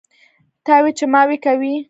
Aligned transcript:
تاوې 0.65 0.91
چې 0.97 1.05
ماوې 1.13 1.37
کوي. 1.45 1.73